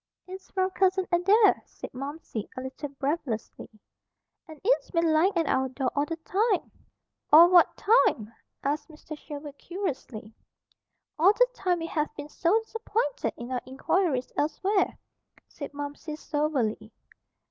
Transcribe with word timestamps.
"It's 0.25 0.49
from 0.49 0.71
Cousin 0.71 1.05
Adair," 1.11 1.61
said 1.67 1.93
Momsey, 1.93 2.49
a 2.57 2.61
little 2.61 2.89
breathlessly. 2.89 3.69
"And 4.47 4.59
it's 4.63 4.89
been 4.89 5.13
lying 5.13 5.37
at 5.37 5.45
our 5.45 5.69
door 5.69 5.91
all 5.95 6.07
the 6.07 6.15
time." 6.15 6.71
"All 7.31 7.51
what 7.51 7.77
time?" 7.77 8.33
asked 8.63 8.89
Mr. 8.89 9.15
Sherwood 9.15 9.59
curiously. 9.59 10.33
"All 11.19 11.33
the 11.33 11.47
time 11.53 11.77
we 11.77 11.85
have 11.85 12.09
been 12.15 12.29
so 12.29 12.59
disappointed 12.63 13.33
in 13.37 13.51
our 13.51 13.61
inquiries 13.67 14.33
elsewhere," 14.35 14.97
said 15.47 15.71
Momsey 15.71 16.15
soberly. 16.15 16.91